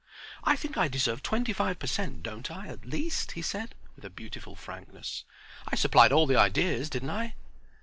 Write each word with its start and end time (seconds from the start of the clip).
"I 0.43 0.55
think 0.55 0.77
I 0.77 0.87
deserve 0.87 1.21
twenty 1.21 1.53
five 1.53 1.77
per 1.77 1.85
cent., 1.85 2.23
don't 2.23 2.49
I, 2.49 2.67
at 2.69 2.87
least," 2.87 3.33
he 3.33 3.43
said, 3.43 3.75
with 3.95 4.15
beautiful 4.15 4.55
frankness. 4.55 5.25
"I 5.67 5.75
supplied 5.75 6.11
all 6.11 6.25
the 6.25 6.39
ideas, 6.39 6.89
didn't 6.89 7.11
I?" 7.11 7.35